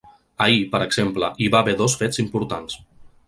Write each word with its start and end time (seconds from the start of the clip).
Ahir, 0.45 0.61
per 0.71 0.79
exemple, 0.85 1.29
hi 1.43 1.51
va 1.55 1.61
a 1.61 1.67
ver 1.69 1.77
dos 1.83 1.99
fets 2.01 2.21
importants. 2.27 2.81